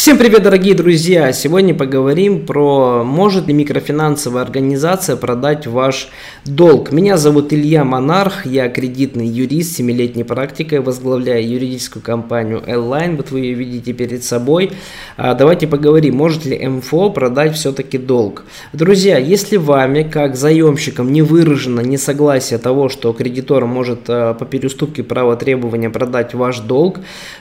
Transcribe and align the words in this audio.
Всем 0.00 0.16
привет, 0.16 0.44
дорогие 0.44 0.74
друзья! 0.74 1.30
Сегодня 1.30 1.74
поговорим 1.74 2.46
про, 2.46 3.04
может 3.04 3.48
ли 3.48 3.52
микрофинансовая 3.52 4.42
организация 4.42 5.14
продать 5.14 5.66
ваш 5.66 6.08
долг. 6.46 6.90
Меня 6.90 7.18
зовут 7.18 7.52
Илья 7.52 7.84
Монарх, 7.84 8.46
я 8.46 8.70
кредитный 8.70 9.26
юрист 9.26 9.76
с 9.76 9.80
7-летней 9.80 10.24
практикой, 10.24 10.80
возглавляю 10.80 11.46
юридическую 11.46 12.02
компанию 12.02 12.62
L-Line, 12.66 13.18
вот 13.18 13.30
вы 13.30 13.40
ее 13.40 13.52
видите 13.52 13.92
перед 13.92 14.24
собой. 14.24 14.72
А, 15.18 15.34
давайте 15.34 15.66
поговорим, 15.66 16.16
может 16.16 16.46
ли 16.46 16.66
МФО 16.66 17.10
продать 17.10 17.54
все-таки 17.56 17.98
долг. 17.98 18.44
Друзья, 18.72 19.18
если 19.18 19.58
вами, 19.58 20.02
как 20.02 20.34
заемщикам, 20.34 21.12
не 21.12 21.20
выражено 21.20 21.80
несогласие 21.80 22.58
того, 22.58 22.88
что 22.88 23.12
кредитор 23.12 23.66
может 23.66 24.08
а, 24.08 24.32
по 24.32 24.46
переуступке 24.46 25.02
права 25.02 25.36
требования 25.36 25.90
продать 25.90 26.32
ваш 26.32 26.60
долг, 26.60 27.00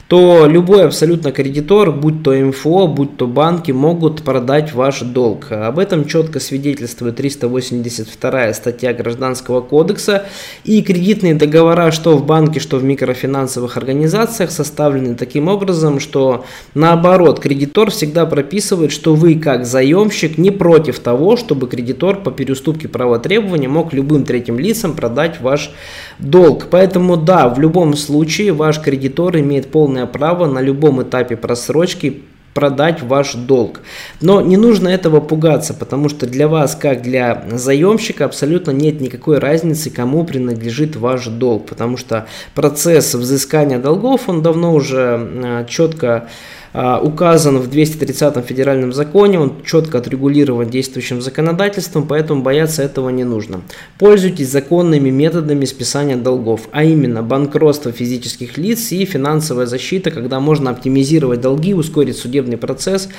то 0.10 0.46
любой 0.46 0.86
абсолютно 0.86 1.32
кредитор, 1.32 1.94
будь 1.94 2.22
то 2.22 2.34
МФО, 2.34 2.49
будь 2.88 3.18
то 3.18 3.28
банки, 3.28 3.72
могут 3.72 4.24
продать 4.24 4.74
ваш 4.74 5.02
долг. 5.02 5.52
Об 5.52 5.80
этом 5.80 6.06
четко 6.06 6.40
свидетельствует 6.40 7.16
382 7.16 8.54
статья 8.54 8.94
Гражданского 8.94 9.62
кодекса. 9.62 10.26
И 10.64 10.82
кредитные 10.82 11.36
договора, 11.36 11.92
что 11.92 12.18
в 12.18 12.26
банке, 12.26 12.60
что 12.60 12.78
в 12.78 12.84
микрофинансовых 12.84 13.78
организациях, 13.78 14.52
составлены 14.52 15.16
таким 15.16 15.48
образом, 15.48 16.00
что 16.00 16.46
наоборот, 16.74 17.40
кредитор 17.40 17.92
всегда 17.92 18.26
прописывает, 18.26 18.92
что 18.92 19.16
вы 19.16 19.36
как 19.36 19.66
заемщик 19.66 20.38
не 20.38 20.52
против 20.52 21.00
того, 21.00 21.38
чтобы 21.38 21.68
кредитор 21.68 22.18
по 22.22 22.32
переуступке 22.32 22.88
права 22.88 23.20
требования 23.20 23.68
мог 23.68 23.94
любым 23.94 24.24
третьим 24.24 24.60
лицам 24.60 24.94
продать 24.94 25.42
ваш 25.42 25.72
долг. 26.20 26.68
Поэтому 26.70 27.18
да, 27.18 27.50
в 27.50 27.60
любом 27.60 27.96
случае 27.96 28.54
ваш 28.54 28.80
кредитор 28.82 29.38
имеет 29.38 29.72
полное 29.72 30.06
право 30.06 30.46
на 30.46 30.62
любом 30.62 31.02
этапе 31.02 31.36
просрочки 31.36 32.24
продать 32.54 33.02
ваш 33.02 33.34
долг. 33.34 33.82
Но 34.22 34.42
не 34.42 34.58
нужно 34.58 34.88
этого 34.88 35.20
пугаться, 35.20 35.74
потому 35.74 36.10
что 36.10 36.26
для 36.26 36.48
вас, 36.48 36.76
как 36.76 37.02
для 37.02 37.44
заемщика, 37.52 38.26
абсолютно 38.26 38.72
нет 38.72 39.02
никакой 39.02 39.40
разницы, 39.40 39.90
кому 39.90 40.24
принадлежит 40.24 40.96
ваш 40.96 41.28
долг, 41.28 41.68
потому 41.68 41.98
что 41.98 42.28
процесс 42.56 43.14
взыскания 43.14 43.80
долгов, 43.80 44.28
он 44.28 44.42
давно 44.42 44.74
уже 44.74 45.20
э, 45.20 45.66
четко 45.70 46.28
указан 46.74 47.58
в 47.58 47.70
230 47.70 48.46
федеральном 48.46 48.94
законе, 48.94 49.40
он 49.40 49.64
четко 49.66 49.98
отрегулирован 49.98 50.70
действующим 50.70 51.22
законодательством, 51.22 52.08
поэтому 52.08 52.44
бояться 52.44 52.84
этого 52.84 53.10
не 53.10 53.24
нужно. 53.24 53.62
Пользуйтесь 53.98 54.50
законными 54.50 55.10
методами 55.10 55.66
списания 55.66 56.16
долгов, 56.16 56.70
а 56.72 56.84
именно 56.84 57.24
банкротство 57.24 57.92
физических 57.92 58.58
лиц 58.58 58.92
и 58.92 59.06
финансовая 59.06 59.66
защита, 59.66 60.12
когда 60.12 60.40
можно 60.40 60.70
оптимизировать 60.72 61.42
долги, 61.42 61.74
ускорить 61.74 62.18
судебный 62.18 62.58
процесс 62.58 63.10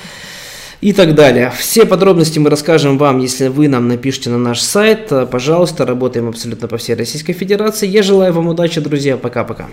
и 0.80 0.92
так 0.92 1.14
далее. 1.14 1.52
Все 1.58 1.84
подробности 1.84 2.38
мы 2.38 2.50
расскажем 2.50 2.98
вам, 2.98 3.18
если 3.18 3.48
вы 3.48 3.68
нам 3.68 3.88
напишите 3.88 4.30
на 4.30 4.38
наш 4.38 4.60
сайт. 4.60 5.12
Пожалуйста, 5.30 5.84
работаем 5.84 6.28
абсолютно 6.28 6.68
по 6.68 6.76
всей 6.76 6.94
Российской 6.94 7.32
Федерации. 7.32 7.86
Я 7.86 8.02
желаю 8.02 8.32
вам 8.32 8.48
удачи, 8.48 8.80
друзья. 8.80 9.16
Пока-пока. 9.16 9.68